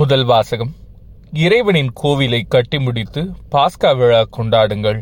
முதல் 0.00 0.24
வாசகம். 0.24 0.70
இறைவனின் 1.32 1.90
கோவிலை 2.02 2.42
கட்டி 2.48 2.78
முடித்து 2.78 3.22
பாஸ்கா 3.52 3.96
விழா 3.96 4.20
கொண்டாடுங்கள். 4.36 5.00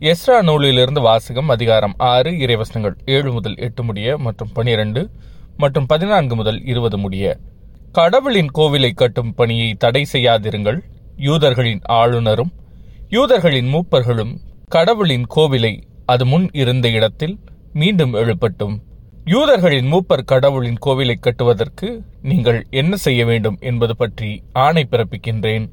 எஸ்ரா 0.00 0.42
நூலிலிருந்து 0.42 1.00
வாசகம் 1.00 1.48
அதிகாரம் 1.48 1.94
ஆறு 1.96 2.30
இறைவசனங்கள் 2.30 2.96
ஏழு 3.06 3.32
முதல் 3.32 3.56
எட்டு 3.56 3.82
முடிய 3.82 4.16
மற்றும் 4.18 4.52
பனிரெண்டு 4.52 5.10
மற்றும் 5.56 5.86
பதினான்கு 5.86 6.36
முதல் 6.36 6.64
இருபது 6.64 6.98
முடிய. 6.98 7.38
கடவுளின் 7.92 8.50
கோவிலை 8.54 8.94
கட்டும் 8.94 9.34
பணியை 9.34 9.74
தடை 9.74 10.06
செய்யாதிருங்கள். 10.12 10.80
யூதர்களின் 11.16 11.82
ஆளுநரும் 11.82 12.52
யூதர்களின் 13.10 13.72
மூப்பர்களும் 13.74 14.34
கடவுளின் 14.68 15.26
கோவிலை 15.36 15.82
அது 16.06 16.26
முன் 16.26 16.48
இருந்த 16.52 16.88
இடத்தில் 16.90 17.38
மீண்டும் 17.72 18.14
எழுப்பட்டும். 18.14 18.78
யூதர்களின் 19.24 19.88
மூப்பர் 19.92 20.24
கடவுளின் 20.24 20.78
கோவிலை 20.86 21.14
கட்டுவதற்கு 21.20 21.88
நீங்கள் 22.22 22.66
என்ன 22.70 22.96
செய்ய 22.96 23.24
வேண்டும் 23.24 23.58
என்பது 23.60 23.96
பற்றி 23.96 24.42
ஆணை 24.52 24.86
பிறப்பிக்கின்றேன். 24.90 25.66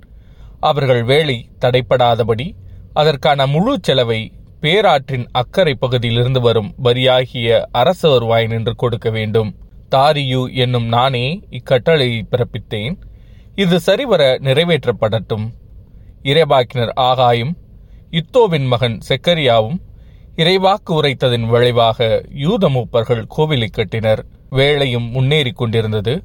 அவர்கள் 0.60 1.04
வேலை 1.04 1.50
தடைப்படாதபடி 1.62 2.48
அதற்கான 2.94 3.48
முழு 3.48 3.78
செலவை 3.82 4.20
பேராற்றின் 4.62 5.26
அக்கறை 5.32 5.74
பகுதியிலிருந்து 5.74 6.42
வரும் 6.42 6.76
வரியாகிய 6.84 7.62
அரசு 7.72 8.10
வருவாய் 8.10 8.48
நின்று 8.48 8.76
கொடுக்க 8.76 9.10
வேண்டும். 9.10 9.56
தாரியு 9.92 10.54
என்னும் 10.54 10.88
நானே 10.88 11.42
இக்கட்டளையை 11.50 12.22
பிறப்பித்தேன். 12.32 12.96
இது 13.56 13.80
சரிவர 13.80 14.38
நிறைவேற்றப்படட்டும். 14.38 15.48
இறைபாக்கினர் 16.24 16.94
ஆகாயும் 17.02 17.54
இத்தோவின் 18.12 18.68
மகன் 18.68 19.00
செக்கரியாவும் 19.10 19.80
இறைவாக்கு 20.40 20.90
உரைத்ததின் 20.90 21.48
விளைவாக 21.48 22.24
யூத 22.34 22.70
மூப்பர்கள் 22.70 23.24
கோவிலை 23.38 23.68
கட்டினர். 23.70 24.22
வேளையும் 24.52 25.10
முன்னேறி 25.10 25.52
கொண்டிருந்தது. 25.52 26.24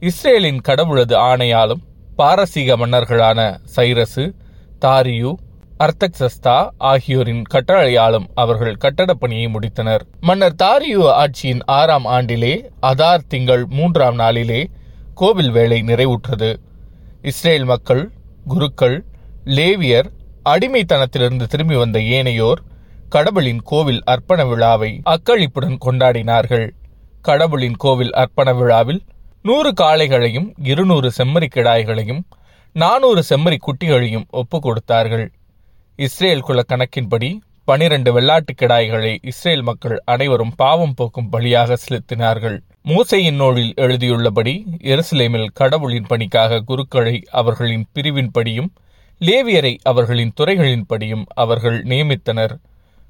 இஸ்ரேலின் 0.00 0.60
கடவுளது 0.68 1.14
ஆணையாலும் 1.28 1.82
பாரசீக 2.16 2.76
மன்னர்களான 2.76 3.58
சைரசு 3.64 4.34
தாரியு 4.80 5.32
அர்த்தக்சஸ்தா 5.78 6.68
ஆகியோரின் 6.76 7.42
கட்டளையாலும் 7.54 8.28
அவர்கள் 8.34 8.76
கட்டடப் 8.84 9.20
பணியை 9.20 9.50
முடித்தனர். 9.54 10.00
மன்னர் 10.20 10.54
தாரியு 10.62 11.24
ஆட்சியின் 11.24 11.60
ஆறாம் 11.66 12.04
ஆண்டிலே 12.04 12.54
அதார் 12.82 13.26
திங்கள் 13.28 13.64
மூன்றாம் 13.64 14.14
நாளிலே 14.14 14.70
கோவில் 15.14 15.50
வேலை 15.50 15.82
நிறைவுற்றது. 15.82 16.56
இஸ்ரேல் 17.22 17.64
மக்கள் 17.64 18.10
குருக்கள் 18.46 19.04
லேவியர் 19.44 20.10
அடிமைத்தனத்திலிருந்து 20.44 21.46
திரும்பி 21.46 21.74
வந்த 21.74 21.98
ஏனையோர் 21.98 22.60
கடவுளின் 23.14 23.60
கோவில் 23.70 24.00
அர்ப்பண 24.12 24.40
விழாவை 24.48 24.88
அக்களிப்புடன் 25.12 25.78
கொண்டாடினார்கள். 25.84 26.66
கடவுளின் 27.28 27.78
கோவில் 27.84 28.12
அர்ப்பண 28.22 28.48
விழாவில் 28.58 29.00
நூறு 29.42 29.70
காளைகளையும் 29.80 30.48
இருநூறு 30.70 31.08
செம்மறி 31.18 31.48
கிடாய்களையும் 31.56 32.20
நானூறு 32.76 33.22
செம்மறி 33.30 33.58
குட்டிகளையும் 33.66 34.26
ஒப்பு 34.40 34.58
கொடுத்தார்கள். 34.60 35.26
இஸ்ரேல் 36.06 36.44
குல 36.48 36.62
கணக்கின்படி 36.72 37.30
பனிரண்டு 37.64 38.10
வெள்ளாட்டு 38.16 38.52
கிடாய்களை 38.60 39.14
இஸ்ரேல் 39.22 39.62
மக்கள் 39.62 39.96
அனைவரும் 40.04 40.54
பாவம் 40.56 40.94
போக்கும் 40.94 41.30
பலியாக 41.32 41.76
செலுத்தினார்கள். 41.84 42.58
மூசையின் 42.82 43.38
நூலில் 43.42 43.74
எழுதியுள்ளபடி 43.84 44.54
எருசலேமில் 44.92 45.50
கடவுளின் 45.60 46.08
பணிக்காக 46.12 46.62
குருக்களை 46.70 47.16
அவர்களின் 47.40 47.86
பிரிவின்படியும் 47.94 48.70
லேவியரை 49.20 49.76
அவர்களின் 49.82 50.32
துறைகளின்படியும் 50.40 51.24
அவர்கள் 51.34 51.78
நியமித்தனர். 51.82 52.54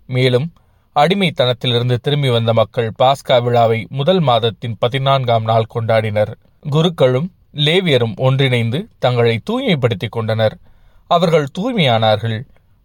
மேலும் 0.08 0.52
அடிமைத்தனத்திலிருந்து 0.94 1.96
திரும்பி 1.96 2.28
வந்த 2.28 2.52
மக்கள் 2.52 2.92
பாஸ்கா 2.98 3.42
விழாவை 3.42 3.86
முதல் 3.90 4.20
மாதத்தின் 4.20 4.76
பதினான்காம் 4.78 5.44
நாள் 5.44 5.66
கொண்டாடினர். 5.74 6.32
குருக்களும் 6.70 7.28
லேவியரும் 7.54 8.14
ஒன்றிணைந்து 8.16 8.88
தங்களை 8.98 9.40
தூய்மைப்படுத்திக் 9.42 10.12
கொண்டனர். 10.12 10.58
அவர்கள் 11.06 11.46
தூய்மையானார்கள். 11.58 12.42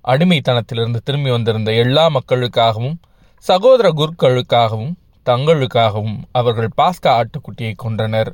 அடிமைத்தனத்திலிருந்து 0.07 0.99
திரும்பி 1.03 1.29
வந்திருந்த 1.29 1.73
எல்லா 1.73 2.09
மக்களுக்காகவும் 2.09 2.95
சகோதர 3.37 3.93
குருக்களுக்காகவும் 3.93 4.93
தங்களுக்காகவும் 5.25 6.17
அவர்கள் 6.31 6.69
பாஸ்கா 6.77 7.21
ஆட்டுக்குட்டியை 7.21 7.73
கொன்றனர். 7.83 8.31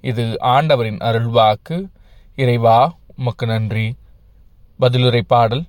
இது 0.00 0.36
ஆண்டவரின் 0.40 0.98
அருள்வாக்கு. 0.98 1.88
இறைவா 2.36 2.96
உமக்கு 3.16 3.46
நன்றி. 3.46 3.94
பதிலுரை 4.80 5.20
பாடல் 5.26 5.64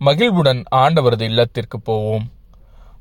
மகிழ்வுடன் 0.00 0.62
ஆண்டவரது 0.74 1.22
இல்லத்திற்கு 1.22 1.80
போவோம். 1.80 2.24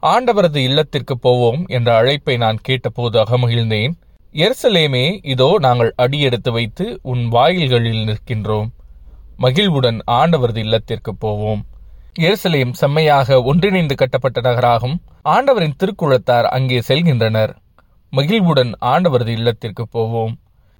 ஆண்டவரது 0.03 0.55
இல்லத்திற்கு 0.55 1.17
போவோம் 1.17 1.65
என்ற 1.67 1.95
அழைப்பை 1.95 2.37
நான் 2.37 2.59
கேட்டபோது 2.61 3.23
அகமகிழ்ந்தேன். 3.23 3.93
எருசலேமே 4.33 5.19
இதோ 5.21 5.55
நாங்கள் 5.59 5.93
அடியெடுத்து 5.95 6.51
வைத்து 6.51 6.99
உன் 7.01 7.27
வாயில்களில் 7.27 8.03
நிற்கின்றோம். 8.03 8.69
மகிழ்வுடன் 9.37 9.99
ஆண்டவரது 10.11 10.57
இல்லத்திற்கு 10.57 11.15
போவோம். 11.15 11.61
எருசலேம் 12.19 12.71
செம்மையாக 12.71 13.41
ஒன்றிணைந்து 13.41 13.95
கட்டப்பட்ட 13.95 14.41
நகராகும். 14.41 14.97
ஆண்டவரின் 15.21 15.77
திருக்குளத்தார் 15.83 16.43
அங்கே 16.43 16.79
செல்கின்றனர். 16.87 17.53
மகிழ்வுடன் 18.09 18.71
ஆண்டவரது 18.81 19.27
இல்லத்திற்கு 19.27 19.87
போவோம். 19.87 20.33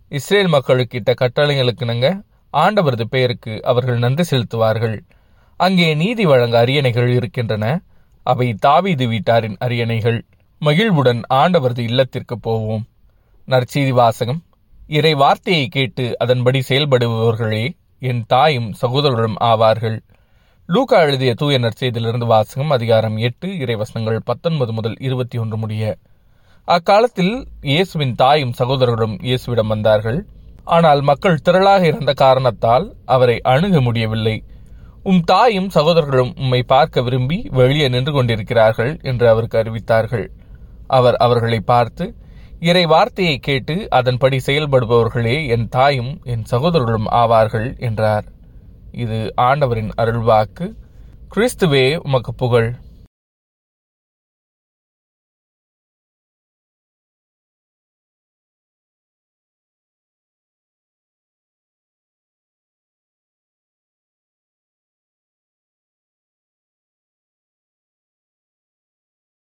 இஸ்ரேல் 0.08 0.48
மக்களுக்கு 0.48 0.98
இட்ட 0.98 1.14
கட்டளைகளுக்கு 1.14 1.86
நங்க 1.86 2.08
ஆண்டவரது 2.54 3.06
பெயருக்கு 3.10 3.54
அவர்கள் 3.64 3.98
நன்றி 3.98 4.24
செலுத்துவார்கள். 4.24 4.98
அங்கே 5.58 5.96
நீதி 5.96 6.26
வழங்க 6.26 6.60
அரியணைகள் 6.60 7.10
இருக்கின்றன. 7.10 7.82
அவை 8.24 8.54
தாவீது 8.54 9.06
வீட்டாரின் 9.08 9.58
அரியணைகள். 9.58 10.26
மகிழ்வுடன் 10.62 11.22
ஆண்டவரது 11.34 11.80
இல்லத்திற்கு 11.80 12.40
போவோம். 12.40 12.84
நற்செய்தி 13.48 13.90
வாசகம். 13.90 14.44
இறை 14.88 15.14
வார்த்தையை 15.14 15.68
கேட்டு 15.68 16.20
அதன்படி 16.20 16.64
செயல்படுபவர்களே 16.70 17.70
என் 18.00 18.24
தாயும் 18.28 18.74
சகோதரரும் 18.82 19.38
ஆவார்கள். 19.40 19.98
லூகா 20.68 21.00
எழுதிய 21.00 21.34
தூய 21.34 21.60
நற்செய்தியிலிருந்து 21.60 22.26
வாசகம் 22.26 22.70
அதிகாரம் 22.70 23.18
எட்டு 23.18 23.48
இறைவசனங்கள் 23.48 24.20
பத்தொன்பது 24.24 24.74
முதல் 24.74 24.96
இருபத்தி 25.00 25.38
ஒன்று 25.38 25.58
முடிய. 25.58 25.98
அக்காலத்தில் 26.64 27.48
இயேசுவின் 27.62 28.16
தாயும் 28.16 28.54
சகோதரர்களும் 28.54 29.18
இயேசுவிடம் 29.18 29.68
வந்தார்கள். 29.68 30.26
ஆனால் 30.64 31.02
மக்கள் 31.02 31.44
திரளாக 31.50 31.84
இருந்த 31.84 32.14
காரணத்தால் 32.14 32.96
அவரை 33.06 33.42
அணுக 33.42 33.82
முடியவில்லை. 33.82 34.44
உம் 35.10 35.22
தாயும் 35.22 35.70
சகோதரர்களும் 35.70 36.32
உம்மை 36.38 36.64
பார்க்க 36.64 37.02
விரும்பி 37.02 37.48
வெளியே 37.52 37.88
நின்று 37.88 38.12
கொண்டிருக்கிறார்கள் 38.12 39.00
என்று 39.02 39.30
அவருக்கு 39.30 39.58
அறிவித்தார்கள். 39.58 40.28
அவர் 40.88 41.16
அவர்களை 41.16 41.60
பார்த்து 41.60 42.16
இறை 42.60 42.86
வார்த்தையை 42.86 43.38
கேட்டு 43.38 43.88
அதன்படி 43.90 44.38
செயல்படுபவர்களே 44.46 45.48
என் 45.48 45.68
தாயும் 45.70 46.20
என் 46.24 46.46
சகோதரர்களும் 46.46 47.06
ஆவார்கள் 47.12 47.80
என்றார். 47.80 48.26
இது 48.92 49.34
ஆண்டவரின் 49.36 49.92
அருள்வாக்கு. 49.98 50.68
கிறிஸ்துவே 51.36 51.98
உமக்கு 52.04 52.34
புகழ். 52.34 52.76